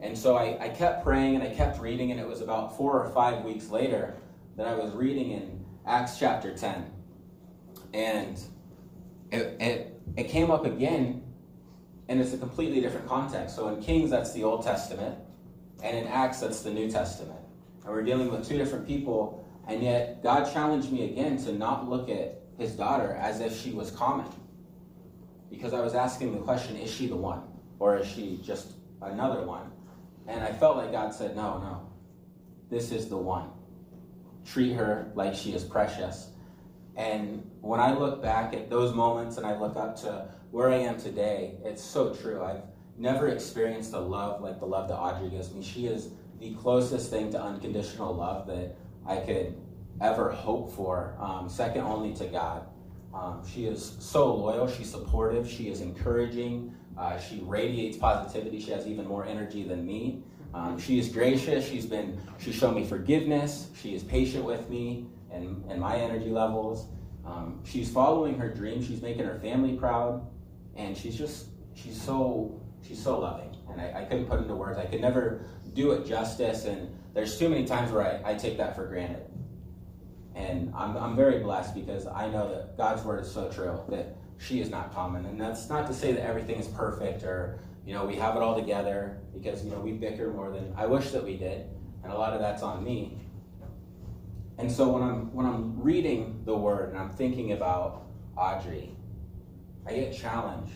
And 0.00 0.16
so 0.16 0.36
I, 0.36 0.56
I 0.60 0.68
kept 0.68 1.02
praying 1.02 1.34
and 1.34 1.42
I 1.42 1.52
kept 1.52 1.80
reading, 1.80 2.12
and 2.12 2.20
it 2.20 2.28
was 2.28 2.40
about 2.40 2.76
four 2.76 3.02
or 3.02 3.10
five 3.10 3.44
weeks 3.44 3.68
later 3.70 4.16
that 4.56 4.66
I 4.66 4.74
was 4.74 4.92
reading 4.92 5.32
in 5.32 5.64
Acts 5.86 6.18
chapter 6.18 6.56
10. 6.56 6.90
And 7.92 8.40
it, 9.32 9.56
it, 9.60 10.00
it 10.16 10.24
came 10.28 10.50
up 10.50 10.66
again, 10.66 11.22
and 12.08 12.20
it's 12.20 12.32
a 12.32 12.38
completely 12.38 12.80
different 12.80 13.08
context. 13.08 13.56
So 13.56 13.68
in 13.68 13.82
Kings, 13.82 14.10
that's 14.10 14.32
the 14.32 14.44
Old 14.44 14.62
Testament, 14.62 15.18
and 15.82 15.96
in 15.96 16.06
Acts, 16.06 16.40
that's 16.40 16.62
the 16.62 16.70
New 16.70 16.90
Testament. 16.90 17.40
And 17.84 17.92
we're 17.92 18.02
dealing 18.02 18.30
with 18.30 18.46
two 18.46 18.56
different 18.56 18.86
people 18.86 19.43
and 19.66 19.82
yet, 19.82 20.22
God 20.22 20.52
challenged 20.52 20.92
me 20.92 21.04
again 21.04 21.38
to 21.44 21.52
not 21.52 21.88
look 21.88 22.08
at 22.08 22.42
his 22.58 22.72
daughter 22.72 23.12
as 23.14 23.40
if 23.40 23.58
she 23.58 23.72
was 23.72 23.90
common. 23.90 24.26
Because 25.50 25.72
I 25.72 25.80
was 25.80 25.94
asking 25.94 26.32
the 26.32 26.38
question, 26.40 26.76
is 26.76 26.90
she 26.90 27.06
the 27.06 27.16
one? 27.16 27.42
Or 27.78 27.96
is 27.98 28.06
she 28.06 28.40
just 28.44 28.72
another 29.00 29.42
one? 29.44 29.70
And 30.26 30.42
I 30.42 30.52
felt 30.52 30.76
like 30.76 30.92
God 30.92 31.14
said, 31.14 31.36
no, 31.36 31.58
no. 31.58 31.90
This 32.70 32.92
is 32.92 33.08
the 33.08 33.16
one. 33.16 33.50
Treat 34.44 34.72
her 34.74 35.10
like 35.14 35.34
she 35.34 35.52
is 35.52 35.64
precious. 35.64 36.30
And 36.96 37.50
when 37.60 37.80
I 37.80 37.94
look 37.94 38.22
back 38.22 38.54
at 38.54 38.70
those 38.70 38.94
moments 38.94 39.36
and 39.36 39.46
I 39.46 39.58
look 39.58 39.76
up 39.76 39.96
to 40.02 40.28
where 40.50 40.70
I 40.70 40.76
am 40.76 40.98
today, 40.98 41.54
it's 41.64 41.82
so 41.82 42.14
true. 42.14 42.42
I've 42.42 42.62
never 42.96 43.28
experienced 43.28 43.92
a 43.94 43.98
love 43.98 44.40
like 44.42 44.60
the 44.60 44.66
love 44.66 44.88
that 44.88 44.96
Audrey 44.96 45.30
gives 45.30 45.52
me. 45.52 45.62
She 45.62 45.86
is 45.86 46.10
the 46.38 46.54
closest 46.54 47.10
thing 47.10 47.32
to 47.32 47.42
unconditional 47.42 48.14
love 48.14 48.46
that 48.46 48.76
I 49.06 49.16
could 49.18 49.56
ever 50.00 50.30
hope 50.30 50.72
for, 50.72 51.16
um, 51.20 51.48
second 51.48 51.82
only 51.82 52.14
to 52.14 52.26
God. 52.26 52.66
Um, 53.12 53.42
she 53.46 53.66
is 53.66 53.96
so 54.00 54.34
loyal, 54.34 54.66
she's 54.66 54.90
supportive, 54.90 55.48
she 55.48 55.68
is 55.68 55.80
encouraging, 55.80 56.74
uh, 56.98 57.18
she 57.18 57.40
radiates 57.44 57.96
positivity, 57.96 58.60
she 58.60 58.72
has 58.72 58.86
even 58.86 59.06
more 59.06 59.24
energy 59.24 59.62
than 59.62 59.86
me. 59.86 60.22
Um, 60.52 60.78
she 60.78 60.98
is 60.98 61.08
gracious, 61.08 61.68
she's 61.68 61.86
been, 61.86 62.20
she's 62.38 62.54
shown 62.54 62.74
me 62.74 62.84
forgiveness, 62.84 63.68
she 63.80 63.94
is 63.94 64.02
patient 64.02 64.44
with 64.44 64.68
me 64.68 65.06
and, 65.30 65.64
and 65.68 65.80
my 65.80 65.96
energy 65.96 66.30
levels. 66.30 66.86
Um, 67.24 67.60
she's 67.64 67.90
following 67.90 68.38
her 68.38 68.48
dream, 68.52 68.82
she's 68.82 69.00
making 69.00 69.24
her 69.24 69.38
family 69.38 69.76
proud, 69.76 70.26
and 70.76 70.96
she's 70.96 71.16
just, 71.16 71.46
she's 71.74 72.00
so, 72.00 72.60
she's 72.86 73.02
so 73.02 73.20
loving. 73.20 73.56
And 73.70 73.80
I, 73.80 74.02
I 74.02 74.04
couldn't 74.04 74.26
put 74.26 74.40
into 74.40 74.54
words, 74.54 74.78
I 74.78 74.86
could 74.86 75.00
never 75.00 75.44
do 75.72 75.92
it 75.92 76.06
justice, 76.06 76.64
and 76.64 76.88
there's 77.14 77.38
too 77.38 77.48
many 77.48 77.64
times 77.64 77.92
where 77.92 78.22
I, 78.24 78.32
I 78.32 78.34
take 78.34 78.58
that 78.58 78.74
for 78.74 78.86
granted. 78.86 79.24
And 80.34 80.72
I'm, 80.74 80.96
I'm 80.96 81.16
very 81.16 81.38
blessed 81.38 81.74
because 81.74 82.06
I 82.06 82.28
know 82.28 82.48
that 82.52 82.76
God's 82.76 83.02
word 83.04 83.20
is 83.20 83.30
so 83.30 83.48
true 83.50 83.80
that 83.88 84.16
she 84.38 84.60
is 84.60 84.68
not 84.68 84.92
common. 84.92 85.26
And 85.26 85.40
that's 85.40 85.68
not 85.68 85.86
to 85.86 85.94
say 85.94 86.12
that 86.12 86.22
everything 86.26 86.56
is 86.56 86.66
perfect 86.66 87.22
or, 87.22 87.60
you 87.86 87.94
know, 87.94 88.04
we 88.04 88.16
have 88.16 88.34
it 88.34 88.42
all 88.42 88.58
together 88.58 89.18
because, 89.32 89.64
you 89.64 89.70
know, 89.70 89.78
we 89.78 89.92
bicker 89.92 90.32
more 90.32 90.50
than 90.50 90.74
I 90.76 90.86
wish 90.86 91.10
that 91.12 91.24
we 91.24 91.36
did. 91.36 91.66
And 92.02 92.12
a 92.12 92.16
lot 92.16 92.32
of 92.32 92.40
that's 92.40 92.62
on 92.62 92.82
me. 92.82 93.20
And 94.58 94.70
so 94.70 94.88
when 94.88 95.02
I'm 95.02 95.32
when 95.32 95.46
I'm 95.46 95.80
reading 95.80 96.42
the 96.44 96.56
word 96.56 96.90
and 96.90 96.98
I'm 96.98 97.10
thinking 97.10 97.52
about 97.52 98.06
Audrey, 98.36 98.94
I 99.86 99.94
get 99.94 100.16
challenged 100.16 100.72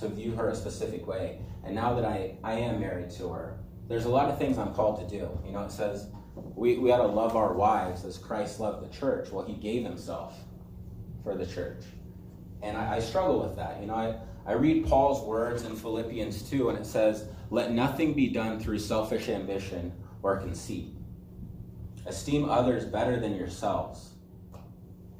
to 0.00 0.08
view 0.08 0.32
her 0.32 0.48
a 0.48 0.54
specific 0.54 1.06
way. 1.06 1.40
And 1.64 1.74
now 1.74 1.94
that 1.94 2.04
I, 2.04 2.36
I 2.42 2.54
am 2.54 2.80
married 2.80 3.10
to 3.12 3.28
her, 3.30 3.58
there's 3.92 4.06
a 4.06 4.10
lot 4.10 4.30
of 4.30 4.38
things 4.38 4.56
I'm 4.56 4.72
called 4.72 5.06
to 5.06 5.18
do. 5.18 5.28
You 5.44 5.52
know, 5.52 5.64
it 5.64 5.70
says 5.70 6.08
we, 6.34 6.78
we 6.78 6.90
ought 6.90 7.02
to 7.02 7.06
love 7.06 7.36
our 7.36 7.52
wives 7.52 8.06
as 8.06 8.16
Christ 8.16 8.58
loved 8.58 8.88
the 8.88 8.98
church. 8.98 9.30
Well, 9.30 9.44
he 9.44 9.52
gave 9.52 9.84
himself 9.84 10.34
for 11.22 11.34
the 11.34 11.44
church. 11.44 11.84
And 12.62 12.76
I, 12.76 12.96
I 12.96 13.00
struggle 13.00 13.42
with 13.42 13.56
that. 13.56 13.80
You 13.80 13.88
know, 13.88 13.94
I, 13.94 14.16
I 14.46 14.54
read 14.54 14.86
Paul's 14.86 15.22
words 15.26 15.64
in 15.64 15.76
Philippians 15.76 16.48
2, 16.48 16.70
and 16.70 16.78
it 16.78 16.86
says, 16.86 17.26
Let 17.50 17.72
nothing 17.72 18.14
be 18.14 18.28
done 18.28 18.58
through 18.58 18.78
selfish 18.78 19.28
ambition 19.28 19.92
or 20.22 20.38
conceit. 20.38 20.94
Esteem 22.06 22.48
others 22.48 22.86
better 22.86 23.20
than 23.20 23.36
yourselves. 23.36 24.14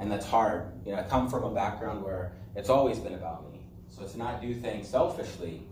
And 0.00 0.11
that's 0.11 0.26
hard. 0.26 0.73
You 0.87 0.93
know, 0.93 0.99
I 0.99 1.02
come 1.02 1.29
from 1.29 1.45
a 1.45 1.50
background 1.50 2.02
where 2.02 2.33
it's 2.57 2.71
always 2.71 2.99
been 2.99 3.14
about 3.14 3.52
me. 3.52 3.67
So 3.91 4.07
to 4.07 4.19
not 4.19 4.41
do 4.41 4.55
things 4.55 4.88
selfishly, 4.88 5.62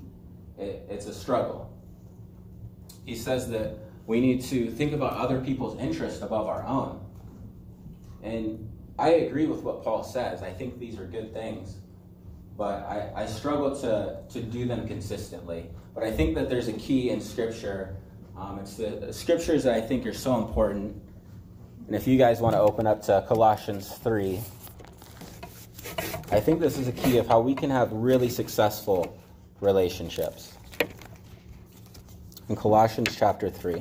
it, 0.59 0.87
it's 0.91 1.07
a 1.07 1.15
struggle. 1.15 1.80
He 3.05 3.15
says 3.15 3.49
that 3.51 3.77
we 4.07 4.21
need 4.21 4.43
to 4.45 4.71
think 4.71 4.93
about 4.93 5.15
other 5.15 5.41
people's 5.41 5.79
interests 5.79 6.23
above 6.23 6.47
our 6.47 6.65
own. 6.65 7.01
And 8.23 8.71
I 8.99 9.11
agree 9.11 9.47
with 9.47 9.63
what 9.63 9.83
Paul 9.83 10.03
says. 10.05 10.43
I 10.43 10.53
think 10.53 10.79
these 10.79 10.99
are 10.99 11.07
good 11.07 11.33
things, 11.33 11.77
but 12.57 12.85
I, 12.87 13.23
I 13.23 13.27
struggle 13.27 13.75
to, 13.81 14.19
to 14.31 14.43
do 14.43 14.67
them 14.67 14.87
consistently. 14.87 15.71
But 15.95 16.05
I 16.05 16.11
think 16.11 16.35
that 16.35 16.49
there's 16.49 16.69
a 16.69 16.75
key 16.75 17.11
in 17.11 17.21
Scripture. 17.21 17.97
Um, 18.37 18.59
it's 18.59 18.77
the, 18.77 18.91
the 18.91 19.13
scriptures 19.13 19.65
that 19.65 19.75
I 19.75 19.81
think 19.81 20.07
are 20.07 20.15
so 20.15 20.39
important 20.39 21.01
And 21.91 21.97
if 21.97 22.07
you 22.07 22.17
guys 22.17 22.41
want 22.41 22.55
to 22.55 22.61
open 22.61 22.87
up 22.87 23.03
to 23.07 23.25
Colossians 23.27 23.89
3, 23.89 24.39
I 26.31 26.39
think 26.39 26.61
this 26.61 26.79
is 26.79 26.87
a 26.87 26.93
key 26.93 27.19
of 27.19 27.27
how 27.27 27.41
we 27.41 27.53
can 27.53 27.69
have 27.69 27.91
really 27.91 28.29
successful 28.29 29.19
relationships. 29.61 30.53
In 32.51 32.57
Colossians 32.57 33.15
chapter 33.17 33.49
3. 33.49 33.81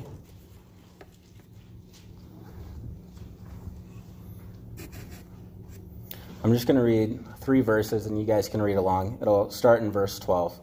I'm 6.44 6.52
just 6.52 6.68
going 6.68 6.76
to 6.76 6.84
read 6.84 7.18
three 7.40 7.62
verses 7.62 8.06
and 8.06 8.16
you 8.16 8.24
guys 8.24 8.48
can 8.48 8.62
read 8.62 8.76
along. 8.76 9.18
It'll 9.20 9.50
start 9.50 9.82
in 9.82 9.90
verse 9.90 10.20
12. 10.20 10.60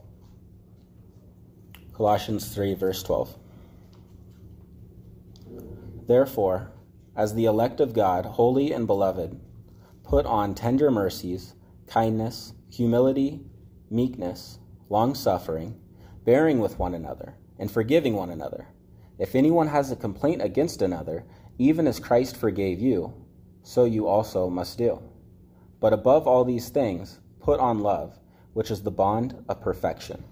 Colossians 1.93 2.47
3, 2.55 2.75
verse 2.75 3.03
12. 3.03 3.35
Therefore, 6.07 6.71
as 7.13 7.33
the 7.33 7.43
elect 7.43 7.81
of 7.81 7.91
God, 7.91 8.25
holy 8.25 8.71
and 8.71 8.87
beloved, 8.87 9.37
put 10.05 10.25
on 10.25 10.55
tender 10.55 10.89
mercies, 10.89 11.55
kindness, 11.87 12.53
humility, 12.69 13.41
meekness, 13.89 14.59
long 14.87 15.13
suffering, 15.13 15.77
bearing 16.23 16.59
with 16.59 16.79
one 16.79 16.93
another, 16.93 17.35
and 17.59 17.71
forgiving 17.71 18.13
one 18.13 18.29
another. 18.29 18.67
If 19.17 19.35
anyone 19.35 19.67
has 19.67 19.91
a 19.91 19.95
complaint 19.95 20.41
against 20.41 20.81
another, 20.81 21.23
even 21.57 21.87
as 21.87 21.99
Christ 21.99 22.37
forgave 22.37 22.79
you, 22.79 23.13
so 23.63 23.85
you 23.85 24.07
also 24.07 24.49
must 24.49 24.77
do. 24.77 25.01
But 25.79 25.93
above 25.93 26.27
all 26.27 26.45
these 26.45 26.69
things, 26.69 27.19
put 27.39 27.59
on 27.59 27.79
love, 27.79 28.17
which 28.53 28.71
is 28.71 28.81
the 28.81 28.91
bond 28.91 29.43
of 29.49 29.61
perfection. 29.61 30.23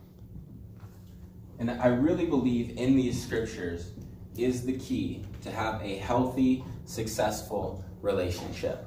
And 1.60 1.72
I 1.72 1.88
really 1.88 2.26
believe 2.26 2.78
in 2.78 2.96
these 2.96 3.22
scriptures 3.22 3.92
is 4.38 4.66
the 4.66 4.78
key 4.78 5.24
to 5.42 5.52
have 5.52 5.82
a 5.82 5.96
healthy, 5.98 6.64
successful 6.86 7.84
relationship. 8.02 8.86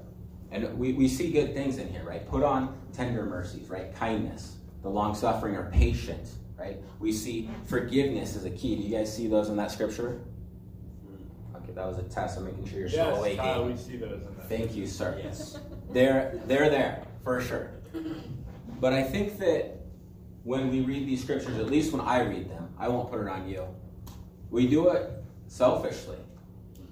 And 0.50 0.78
we, 0.78 0.92
we 0.92 1.09
see 1.09 1.30
good 1.30 1.54
things 1.54 1.78
in 1.78 1.88
here, 1.88 2.04
right? 2.04 2.26
Put 2.28 2.42
on 2.42 2.78
tender 2.92 3.25
mercies, 3.25 3.68
right? 3.68 3.95
Kindness, 3.95 4.57
the 4.83 4.88
long 4.88 5.14
suffering 5.14 5.57
or 5.57 5.71
patience, 5.71 6.37
right? 6.58 6.78
We 6.98 7.12
see 7.12 7.48
forgiveness 7.66 8.36
as 8.36 8.44
a 8.44 8.50
key. 8.50 8.76
Do 8.76 8.82
you 8.82 8.96
guys 8.96 9.14
see 9.14 9.28
those 9.28 9.48
in 9.48 9.56
that 9.56 9.70
scripture? 9.70 10.20
Hmm. 11.06 11.56
Okay, 11.56 11.72
that 11.72 11.86
was 11.86 11.98
a 11.98 12.02
test. 12.02 12.38
I'm 12.38 12.44
making 12.44 12.66
sure 12.66 12.80
you're 12.80 12.88
still 12.88 13.06
yes, 13.06 13.18
awake. 13.18 13.36
Kyle, 13.38 13.64
we 13.64 13.76
see 13.76 13.96
those 13.96 14.22
in 14.22 14.36
that. 14.36 14.48
Thank 14.48 14.74
you, 14.74 14.86
sir. 14.86 15.20
Yes. 15.22 15.58
They're 15.90 16.38
they're 16.44 16.68
there 16.68 17.02
for 17.24 17.40
sure. 17.40 17.70
But 18.78 18.92
I 18.92 19.02
think 19.02 19.38
that 19.38 19.78
when 20.44 20.70
we 20.70 20.82
read 20.82 21.06
these 21.06 21.22
scriptures, 21.22 21.58
at 21.58 21.70
least 21.70 21.92
when 21.92 22.02
I 22.02 22.20
read 22.20 22.50
them, 22.50 22.68
I 22.78 22.88
won't 22.88 23.10
put 23.10 23.22
it 23.22 23.28
on 23.28 23.48
you. 23.48 23.66
We 24.50 24.66
do 24.66 24.90
it 24.90 25.10
selfishly. 25.46 26.18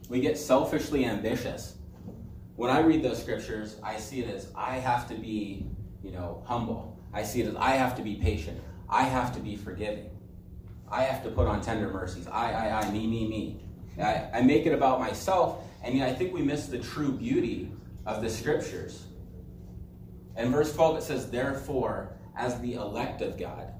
We 0.09 0.21
get 0.21 0.39
selfishly 0.39 1.05
ambitious. 1.05 1.77
When 2.57 2.71
I 2.71 2.81
read 2.81 3.03
those 3.03 3.21
scriptures, 3.21 3.77
I 3.83 3.99
see 3.99 4.21
it 4.21 4.35
as 4.35 4.51
I 4.55 4.77
have 4.77 5.07
to 5.09 5.15
be, 5.15 5.67
you 6.03 6.11
know, 6.11 6.43
humble. 6.47 6.99
I 7.13 7.23
see 7.23 7.43
it 7.43 7.49
as 7.49 7.57
I 7.57 7.73
have 7.73 7.95
to 7.97 8.03
be 8.03 8.15
patient. 8.15 8.59
I 8.89 9.03
have 9.05 9.35
to 9.35 9.41
be 9.41 9.57
forgiving. 9.57 10.11
I 10.89 11.03
have 11.03 11.23
to 11.25 11.31
put 11.31 11.47
on 11.47 11.61
tender 11.61 11.89
mercies. 11.89 12.27
I, 12.29 12.53
I, 12.53 12.81
I, 12.81 12.91
me, 12.91 13.07
me, 13.07 13.27
me. 13.29 13.61
I, 14.01 14.39
I 14.39 14.43
make 14.43 14.67
it 14.67 14.73
about 14.73 15.01
myself, 15.01 15.65
and 15.83 15.97
yet 15.97 16.09
I 16.09 16.15
think 16.15 16.33
we 16.33 16.43
miss 16.43 16.67
the 16.67 16.79
true 16.79 17.13
beauty 17.13 17.73
of 18.05 18.23
the 18.23 18.31
scriptures. 18.31 19.05
In 20.37 20.53
verse 20.53 20.73
12, 20.75 20.99
it 20.99 21.03
says, 21.03 21.31
Therefore, 21.31 22.17
as 22.37 22.61
the 22.61 22.75
elect 22.75 23.23
of 23.23 23.39
God. 23.39 23.73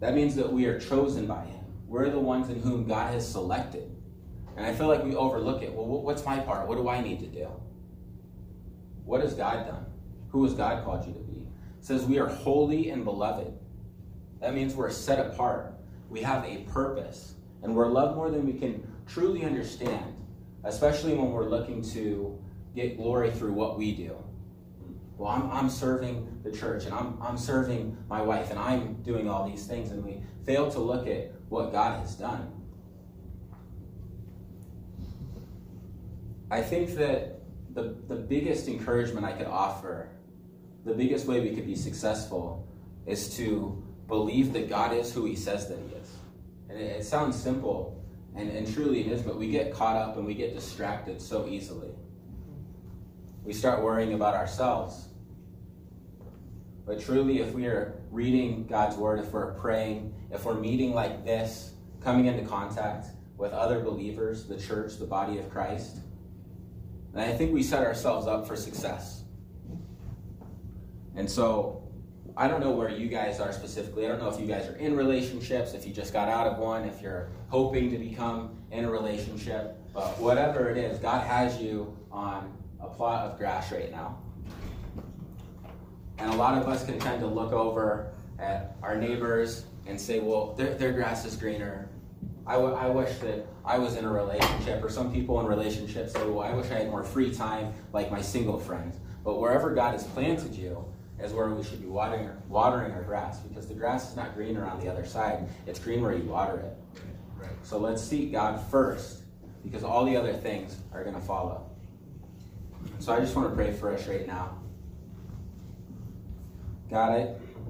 That 0.00 0.14
means 0.14 0.34
that 0.34 0.52
we 0.52 0.66
are 0.66 0.78
chosen 0.78 1.26
by 1.26 1.44
Him. 1.44 1.64
We're 1.86 2.10
the 2.10 2.18
ones 2.18 2.48
in 2.50 2.60
whom 2.60 2.86
God 2.86 3.12
has 3.12 3.30
selected. 3.30 3.90
And 4.56 4.66
I 4.66 4.74
feel 4.74 4.88
like 4.88 5.02
we 5.02 5.14
overlook 5.14 5.62
it. 5.62 5.72
Well, 5.72 5.86
what's 5.86 6.24
my 6.24 6.40
part? 6.40 6.68
What 6.68 6.76
do 6.76 6.88
I 6.88 7.00
need 7.00 7.20
to 7.20 7.26
do? 7.26 7.48
What 9.04 9.20
has 9.20 9.34
God 9.34 9.66
done? 9.66 9.86
Who 10.30 10.44
has 10.44 10.54
God 10.54 10.84
called 10.84 11.06
you 11.06 11.12
to 11.12 11.20
be? 11.20 11.33
Says 11.84 12.06
we 12.06 12.18
are 12.18 12.28
holy 12.28 12.88
and 12.88 13.04
beloved. 13.04 13.52
That 14.40 14.54
means 14.54 14.74
we're 14.74 14.88
set 14.88 15.18
apart. 15.18 15.74
We 16.08 16.22
have 16.22 16.42
a 16.46 16.60
purpose. 16.72 17.34
And 17.62 17.76
we're 17.76 17.88
loved 17.88 18.16
more 18.16 18.30
than 18.30 18.46
we 18.46 18.54
can 18.54 18.90
truly 19.06 19.44
understand, 19.44 20.16
especially 20.64 21.12
when 21.12 21.30
we're 21.30 21.44
looking 21.44 21.82
to 21.90 22.42
get 22.74 22.96
glory 22.96 23.30
through 23.32 23.52
what 23.52 23.76
we 23.76 23.94
do. 23.94 24.16
Well, 25.18 25.30
I'm, 25.30 25.50
I'm 25.50 25.68
serving 25.68 26.40
the 26.42 26.50
church 26.50 26.86
and 26.86 26.94
I'm, 26.94 27.18
I'm 27.20 27.36
serving 27.36 27.98
my 28.08 28.22
wife 28.22 28.48
and 28.48 28.58
I'm 28.58 29.02
doing 29.02 29.28
all 29.28 29.46
these 29.46 29.66
things, 29.66 29.90
and 29.90 30.02
we 30.02 30.22
fail 30.46 30.70
to 30.70 30.78
look 30.78 31.06
at 31.06 31.32
what 31.50 31.70
God 31.70 32.00
has 32.00 32.14
done. 32.14 32.50
I 36.50 36.62
think 36.62 36.94
that 36.94 37.42
the, 37.74 37.94
the 38.08 38.16
biggest 38.16 38.68
encouragement 38.68 39.26
I 39.26 39.32
could 39.32 39.48
offer, 39.48 40.08
the 40.84 40.94
biggest 40.94 41.26
way 41.26 41.40
we 41.40 41.54
could 41.54 41.66
be 41.66 41.76
successful, 41.76 42.66
is 43.06 43.36
to 43.36 43.82
believe 44.06 44.52
that 44.52 44.68
God 44.68 44.92
is 44.92 45.12
who 45.12 45.24
He 45.24 45.36
says 45.36 45.68
that 45.68 45.78
He 45.78 45.96
is. 45.96 46.10
And 46.68 46.78
it, 46.78 47.00
it 47.00 47.04
sounds 47.04 47.40
simple, 47.40 48.02
and, 48.34 48.50
and 48.50 48.72
truly 48.72 49.00
it 49.00 49.12
is, 49.12 49.22
but 49.22 49.38
we 49.38 49.50
get 49.50 49.72
caught 49.72 49.96
up 49.96 50.16
and 50.16 50.26
we 50.26 50.34
get 50.34 50.54
distracted 50.54 51.20
so 51.20 51.46
easily. 51.46 51.90
We 53.44 53.52
start 53.52 53.82
worrying 53.82 54.14
about 54.14 54.34
ourselves. 54.34 55.08
But 56.86 57.00
truly, 57.00 57.40
if 57.40 57.52
we 57.52 57.66
are 57.66 58.02
reading 58.10 58.66
God's 58.66 58.96
Word, 58.96 59.20
if 59.20 59.32
we're 59.32 59.54
praying, 59.54 60.14
if 60.30 60.44
we're 60.44 60.54
meeting 60.54 60.94
like 60.94 61.24
this, 61.24 61.72
coming 62.00 62.26
into 62.26 62.44
contact 62.44 63.08
with 63.38 63.52
other 63.52 63.80
believers, 63.80 64.44
the 64.44 64.58
church, 64.58 64.98
the 64.98 65.06
body 65.06 65.38
of 65.38 65.50
Christ, 65.50 65.96
and 67.14 67.22
I 67.22 67.32
think 67.32 67.52
we 67.54 67.62
set 67.62 67.84
ourselves 67.84 68.26
up 68.26 68.46
for 68.46 68.56
success. 68.56 69.23
And 71.16 71.30
so, 71.30 71.84
I 72.36 72.48
don't 72.48 72.60
know 72.60 72.72
where 72.72 72.88
you 72.88 73.06
guys 73.06 73.38
are 73.38 73.52
specifically. 73.52 74.04
I 74.04 74.08
don't 74.08 74.18
know 74.18 74.28
if 74.28 74.40
you 74.40 74.46
guys 74.46 74.68
are 74.68 74.74
in 74.74 74.96
relationships, 74.96 75.72
if 75.72 75.86
you 75.86 75.92
just 75.92 76.12
got 76.12 76.28
out 76.28 76.48
of 76.48 76.58
one, 76.58 76.84
if 76.84 77.00
you're 77.00 77.28
hoping 77.48 77.90
to 77.92 77.98
become 77.98 78.58
in 78.72 78.84
a 78.84 78.90
relationship. 78.90 79.76
But 79.92 80.18
whatever 80.18 80.68
it 80.68 80.76
is, 80.76 80.98
God 80.98 81.24
has 81.24 81.60
you 81.60 81.96
on 82.10 82.52
a 82.80 82.88
plot 82.88 83.30
of 83.30 83.38
grass 83.38 83.70
right 83.70 83.90
now. 83.92 84.18
And 86.18 86.28
a 86.30 86.34
lot 86.34 86.60
of 86.60 86.68
us 86.68 86.84
can 86.84 86.98
tend 86.98 87.20
to 87.20 87.26
look 87.26 87.52
over 87.52 88.12
at 88.40 88.76
our 88.82 88.96
neighbors 88.96 89.64
and 89.86 90.00
say, 90.00 90.18
well, 90.18 90.54
their, 90.54 90.74
their 90.74 90.92
grass 90.92 91.24
is 91.24 91.36
greener. 91.36 91.88
I, 92.46 92.54
w- 92.54 92.74
I 92.74 92.88
wish 92.88 93.16
that 93.18 93.46
I 93.64 93.78
was 93.78 93.96
in 93.96 94.04
a 94.04 94.12
relationship, 94.12 94.82
or 94.82 94.90
some 94.90 95.12
people 95.12 95.38
in 95.40 95.46
relationships 95.46 96.12
say, 96.12 96.26
well, 96.26 96.40
I 96.40 96.52
wish 96.52 96.70
I 96.70 96.78
had 96.80 96.90
more 96.90 97.04
free 97.04 97.32
time 97.32 97.72
like 97.92 98.10
my 98.10 98.20
single 98.20 98.58
friends. 98.58 98.96
But 99.22 99.40
wherever 99.40 99.72
God 99.72 99.92
has 99.92 100.04
planted 100.04 100.54
you 100.54 100.84
is 101.24 101.32
where 101.32 101.48
we 101.48 101.64
should 101.64 101.80
be 101.80 101.88
watering, 101.88 102.28
watering 102.48 102.92
our 102.92 103.02
grass 103.02 103.40
because 103.40 103.66
the 103.66 103.74
grass 103.74 104.10
is 104.10 104.16
not 104.16 104.34
greener 104.34 104.64
on 104.64 104.78
the 104.80 104.90
other 104.90 105.04
side. 105.04 105.48
It's 105.66 105.78
green 105.78 106.02
where 106.02 106.14
you 106.14 106.24
water 106.24 106.58
it. 106.58 107.02
Right. 107.36 107.50
So 107.62 107.78
let's 107.78 108.02
seek 108.02 108.32
God 108.32 108.62
first 108.70 109.22
because 109.64 109.82
all 109.82 110.04
the 110.04 110.16
other 110.16 110.34
things 110.34 110.76
are 110.92 111.02
going 111.02 111.14
to 111.14 111.20
follow. 111.20 111.70
So 112.98 113.12
I 113.14 113.20
just 113.20 113.34
want 113.34 113.48
to 113.48 113.54
pray 113.54 113.72
for 113.72 113.92
us 113.92 114.06
right 114.06 114.26
now. 114.26 114.58
God, 116.90 117.12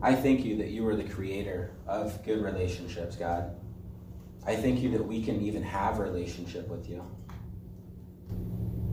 I, 0.03 0.11
I 0.11 0.15
thank 0.15 0.45
you 0.45 0.57
that 0.59 0.69
you 0.69 0.87
are 0.89 0.97
the 0.97 1.05
creator 1.05 1.71
of 1.87 2.23
good 2.25 2.43
relationships, 2.43 3.17
God. 3.17 3.57
I 4.47 4.57
thank 4.57 4.81
you 4.81 4.91
that 4.91 5.05
we 5.05 5.23
can 5.23 5.41
even 5.41 5.63
have 5.63 5.99
a 5.99 6.03
relationship 6.03 6.69
with 6.69 6.89
you. 6.89 7.05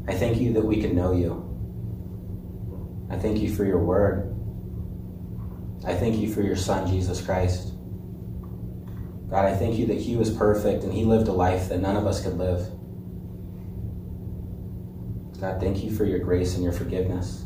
I 0.08 0.14
thank 0.14 0.40
you 0.40 0.54
that 0.54 0.64
we 0.64 0.82
can 0.82 0.96
know 0.96 1.12
you. 1.12 1.48
I 3.10 3.18
thank 3.18 3.40
you 3.40 3.54
for 3.54 3.66
your 3.66 3.80
word. 3.80 4.31
I 5.86 5.96
thank 5.96 6.18
you 6.18 6.32
for 6.32 6.42
your 6.42 6.56
son, 6.56 6.88
Jesus 6.88 7.22
Christ. 7.22 7.74
God, 9.30 9.46
I 9.46 9.56
thank 9.56 9.80
you 9.80 9.86
that 9.88 9.98
he 9.98 10.16
was 10.16 10.30
perfect 10.30 10.84
and 10.84 10.94
he 10.94 11.06
lived 11.06 11.28
a 11.28 11.32
life 11.32 11.70
that 11.70 11.80
none 11.80 11.96
of 11.96 12.06
us 12.06 12.22
could 12.22 12.38
live. 12.38 12.70
God, 15.40 15.60
thank 15.60 15.84
you 15.84 15.96
for 15.96 16.06
your 16.06 16.20
grace 16.20 16.54
and 16.56 16.64
your 16.64 16.74
forgiveness. 16.74 17.46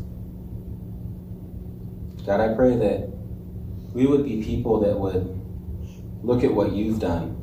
God, 2.25 2.41
I 2.41 2.53
pray 2.55 2.75
that 2.75 3.07
we 3.93 4.07
would 4.07 4.25
be 4.25 4.43
people 4.43 4.79
that 4.81 4.99
would 4.99 5.39
look 6.23 6.43
at 6.43 6.53
what 6.53 6.73
you've 6.73 6.99
done, 6.99 7.35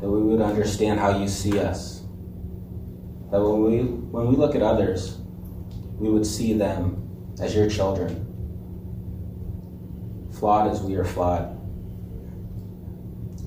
that 0.00 0.08
we 0.08 0.22
would 0.22 0.40
understand 0.40 0.98
how 0.98 1.18
you 1.18 1.28
see 1.28 1.60
us, 1.60 2.00
that 3.30 3.40
when 3.40 3.62
we, 3.62 3.78
when 3.82 4.26
we 4.26 4.36
look 4.36 4.56
at 4.56 4.62
others, 4.62 5.18
we 5.98 6.08
would 6.08 6.26
see 6.26 6.54
them 6.54 7.06
as 7.40 7.54
your 7.54 7.68
children, 7.68 8.26
flawed 10.40 10.72
as 10.72 10.80
we 10.80 10.96
are 10.96 11.04
flawed. 11.04 11.54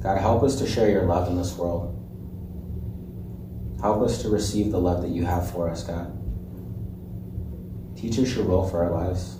God, 0.03 0.19
help 0.19 0.43
us 0.43 0.59
to 0.59 0.67
share 0.67 0.91
your 0.91 1.05
love 1.05 1.27
in 1.27 1.35
this 1.35 1.57
world. 1.57 1.89
Help 3.81 4.03
us 4.03 4.21
to 4.21 4.29
receive 4.29 4.71
the 4.71 4.79
love 4.79 5.01
that 5.01 5.09
you 5.09 5.25
have 5.25 5.49
for 5.49 5.69
us, 5.69 5.83
God. 5.83 6.11
Teach 7.97 8.19
us 8.19 8.35
your 8.35 8.45
will 8.45 8.69
for 8.69 8.83
our 8.83 8.91
lives. 8.91 9.37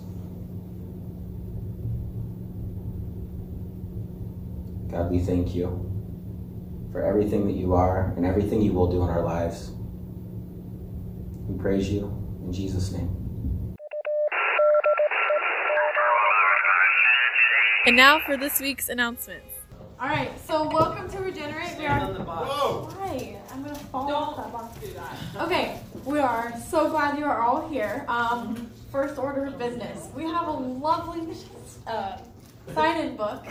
God, 4.90 5.10
we 5.10 5.20
thank 5.20 5.54
you 5.54 5.80
for 6.90 7.02
everything 7.02 7.46
that 7.46 7.54
you 7.54 7.74
are 7.74 8.12
and 8.16 8.26
everything 8.26 8.62
you 8.62 8.72
will 8.72 8.90
do 8.90 9.02
in 9.02 9.08
our 9.08 9.22
lives. 9.22 9.70
We 11.48 11.56
praise 11.60 11.88
you 11.88 12.06
in 12.44 12.52
Jesus' 12.52 12.90
name. 12.90 13.23
And 17.86 17.96
now 17.96 18.18
for 18.18 18.38
this 18.38 18.60
week's 18.60 18.88
announcements. 18.88 19.46
All 20.00 20.08
right, 20.08 20.30
so 20.46 20.66
welcome 20.70 21.06
to 21.10 21.18
Regenerate. 21.18 21.76
We 21.76 21.84
are. 21.84 22.00
Whoa! 22.00 22.88
Why? 22.96 23.36
I'm 23.52 23.62
gonna 23.62 23.74
fall 23.74 24.08
Don't 24.08 24.22
off 24.22 24.36
that 24.36 24.52
box. 24.52 24.78
do 24.78 24.90
that. 24.94 25.44
Okay, 25.44 25.78
we 26.06 26.18
are 26.18 26.54
so 26.70 26.88
glad 26.88 27.18
you 27.18 27.26
are 27.26 27.42
all 27.42 27.68
here. 27.68 28.06
Um, 28.08 28.70
first 28.90 29.18
order 29.18 29.44
of 29.44 29.58
business. 29.58 30.08
We 30.14 30.24
have 30.24 30.48
a 30.48 30.52
lovely 30.52 31.36
uh, 31.86 32.16
sign-in 32.74 33.16
book. 33.16 33.44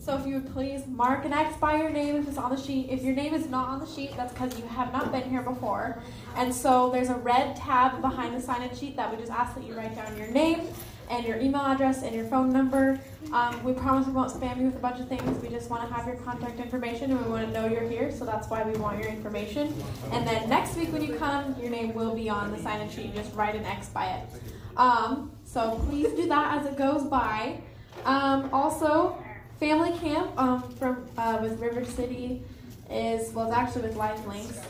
So 0.00 0.16
if 0.16 0.26
you 0.26 0.34
would 0.34 0.52
please 0.52 0.84
mark 0.88 1.24
an 1.24 1.32
X 1.32 1.56
by 1.58 1.76
your 1.76 1.90
name 1.90 2.16
if 2.16 2.26
it's 2.26 2.38
on 2.38 2.50
the 2.50 2.60
sheet. 2.60 2.88
If 2.90 3.02
your 3.02 3.14
name 3.14 3.32
is 3.32 3.48
not 3.48 3.68
on 3.68 3.78
the 3.78 3.86
sheet, 3.86 4.16
that's 4.16 4.32
because 4.32 4.58
you 4.58 4.66
have 4.66 4.92
not 4.92 5.12
been 5.12 5.30
here 5.30 5.42
before. 5.42 6.02
And 6.34 6.52
so 6.52 6.90
there's 6.90 7.10
a 7.10 7.16
red 7.16 7.54
tab 7.54 8.00
behind 8.00 8.34
the 8.34 8.40
sign-in 8.40 8.76
sheet 8.76 8.96
that 8.96 9.08
we 9.08 9.18
just 9.18 9.30
ask 9.30 9.54
that 9.54 9.62
you 9.64 9.74
write 9.74 9.94
down 9.94 10.16
your 10.16 10.28
name 10.28 10.66
and 11.10 11.26
your 11.26 11.38
email 11.38 11.62
address 11.62 12.02
and 12.02 12.14
your 12.14 12.26
phone 12.26 12.52
number. 12.52 13.00
Um, 13.32 13.62
we 13.62 13.72
promise 13.72 14.06
we 14.06 14.12
won't 14.12 14.32
spam 14.32 14.58
you 14.58 14.66
with 14.66 14.76
a 14.76 14.78
bunch 14.78 15.00
of 15.00 15.08
things. 15.08 15.42
We 15.42 15.48
just 15.48 15.70
want 15.70 15.86
to 15.88 15.94
have 15.94 16.06
your 16.06 16.16
contact 16.16 16.58
information 16.60 17.10
and 17.10 17.24
we 17.24 17.30
want 17.30 17.46
to 17.46 17.52
know 17.52 17.66
you're 17.66 17.88
here. 17.88 18.10
So 18.10 18.24
that's 18.24 18.48
why 18.48 18.62
we 18.62 18.78
want 18.78 18.98
your 18.98 19.08
information. 19.08 19.74
And 20.12 20.26
then 20.26 20.48
next 20.48 20.76
week 20.76 20.92
when 20.92 21.02
you 21.02 21.14
come, 21.14 21.54
your 21.60 21.70
name 21.70 21.94
will 21.94 22.14
be 22.14 22.28
on 22.28 22.52
the 22.52 22.58
sign-in 22.58 22.88
sheet. 22.88 23.06
You 23.06 23.12
just 23.12 23.34
write 23.34 23.54
an 23.54 23.64
X 23.64 23.88
by 23.88 24.06
it. 24.06 24.28
Um, 24.76 25.32
so 25.44 25.80
please 25.88 26.08
do 26.12 26.28
that 26.28 26.58
as 26.58 26.66
it 26.66 26.76
goes 26.76 27.04
by. 27.04 27.60
Um, 28.04 28.48
also, 28.52 29.18
family 29.58 29.98
camp 29.98 30.30
um, 30.38 30.62
from 30.76 31.06
uh, 31.16 31.38
with 31.42 31.58
River 31.60 31.84
City 31.84 32.42
is 32.90 33.32
well, 33.32 33.46
it's 33.48 33.56
actually 33.56 33.82
with 33.82 33.96
Life 33.96 34.24
Links. 34.26 34.60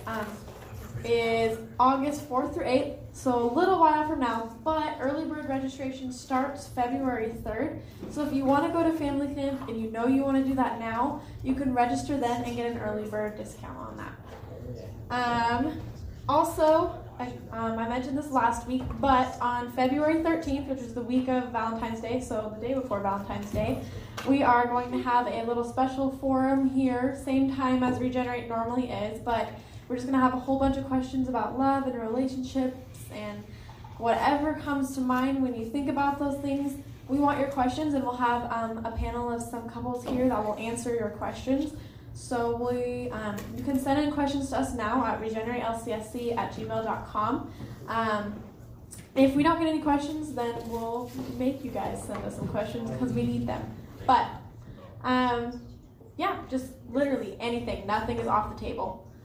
Is 1.05 1.59
August 1.79 2.29
4th 2.29 2.55
through 2.55 2.65
8th, 2.65 2.97
so 3.13 3.51
a 3.51 3.53
little 3.55 3.79
while 3.79 4.07
from 4.09 4.21
now, 4.21 4.57
but 4.65 4.97
early 5.01 5.25
bird 5.25 5.49
registration 5.49 6.13
starts 6.13 6.67
February 6.69 7.33
3rd. 7.45 7.79
So 8.11 8.27
if 8.27 8.33
you 8.33 8.45
want 8.45 8.67
to 8.67 8.73
go 8.73 8.83
to 8.83 8.93
family 8.97 9.33
camp 9.35 9.69
and 9.69 9.81
you 9.81 9.91
know 9.91 10.07
you 10.07 10.25
want 10.25 10.37
to 10.37 10.45
do 10.45 10.55
that 10.57 10.81
now, 10.81 11.23
you 11.43 11.55
can 11.55 11.73
register 11.73 12.17
then 12.17 12.45
and 12.45 12.57
get 12.57 12.73
an 12.73 12.79
early 12.79 13.09
bird 13.09 13.37
discount 13.37 13.79
on 13.79 13.97
that. 13.97 14.13
Um, 15.11 15.81
also, 16.29 16.99
I, 17.19 17.33
um, 17.53 17.79
I 17.79 17.89
mentioned 17.89 18.19
this 18.19 18.31
last 18.31 18.67
week, 18.67 18.83
but 19.01 19.37
on 19.41 19.73
February 19.73 20.17
13th, 20.17 20.69
which 20.69 20.79
is 20.81 20.95
the 20.95 21.03
week 21.03 21.29
of 21.29 21.51
Valentine's 21.51 22.01
Day, 22.01 22.21
so 22.21 22.55
the 22.61 22.67
day 22.67 22.75
before 22.75 23.01
Valentine's 23.01 23.51
Day, 23.51 23.83
we 24.27 24.43
are 24.43 24.67
going 24.67 24.93
to 24.93 24.99
have 25.03 25.27
a 25.27 25.43
little 25.45 25.65
special 25.65 26.11
forum 26.19 26.69
here, 26.69 27.21
same 27.25 27.55
time 27.57 27.83
as 27.83 27.99
Regenerate 27.99 28.49
normally 28.49 28.91
is, 28.91 29.21
but 29.21 29.49
we're 29.89 29.97
just 29.97 30.07
going 30.07 30.19
to 30.19 30.25
have 30.25 30.35
a 30.35 30.39
whole 30.39 30.59
bunch 30.59 30.77
of 30.77 30.87
questions 30.87 31.29
about 31.29 31.59
love 31.59 31.87
and 31.87 31.99
relationships 32.01 32.77
and 33.13 33.43
whatever 33.97 34.55
comes 34.55 34.95
to 34.95 35.01
mind 35.01 35.43
when 35.43 35.55
you 35.55 35.67
think 35.67 35.89
about 35.89 36.19
those 36.19 36.39
things. 36.41 36.79
We 37.09 37.19
want 37.19 37.41
your 37.41 37.49
questions, 37.49 37.95
and 37.95 38.05
we'll 38.05 38.17
have 38.17 38.53
um, 38.53 38.85
a 38.85 38.93
panel 38.93 39.31
of 39.31 39.41
some 39.41 39.69
couples 39.71 40.05
here 40.05 40.29
that 40.29 40.45
will 40.45 40.57
answer 40.57 40.95
your 40.95 41.09
questions. 41.11 41.73
So 42.13 42.57
we, 42.57 43.11
um, 43.11 43.37
you 43.57 43.65
can 43.65 43.81
send 43.81 44.01
in 44.01 44.13
questions 44.13 44.51
to 44.51 44.59
us 44.59 44.75
now 44.75 45.05
at 45.07 45.21
regeneratelcsc 45.21 46.37
at 46.37 46.53
gmail.com. 46.53 47.53
Um, 47.87 48.35
if 49.15 49.35
we 49.35 49.43
don't 49.43 49.59
get 49.59 49.69
any 49.69 49.81
questions, 49.81 50.35
then 50.35 50.55
we'll 50.69 51.11
make 51.39 51.65
you 51.65 51.71
guys 51.71 52.03
send 52.03 52.23
us 52.25 52.37
some 52.37 52.49
questions 52.49 52.91
because 52.91 53.13
we 53.13 53.23
need 53.23 53.47
them. 53.47 53.63
But 54.07 54.29
um, 55.03 55.63
yeah, 56.17 56.37
just 56.51 56.67
literally 56.91 57.37
anything. 57.41 57.87
Nothing 57.87 58.19
is 58.19 58.27
off 58.27 58.55
the 58.55 58.61
table. 58.61 59.08